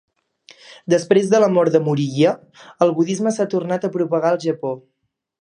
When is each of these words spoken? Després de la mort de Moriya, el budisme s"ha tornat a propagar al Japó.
Després 0.93 1.27
de 1.33 1.41
la 1.43 1.49
mort 1.57 1.75
de 1.75 1.81
Moriya, 1.89 2.31
el 2.87 2.95
budisme 3.01 3.35
s"ha 3.35 3.49
tornat 3.53 3.87
a 3.87 3.93
propagar 3.99 4.33
al 4.33 4.43
Japó. 4.49 4.75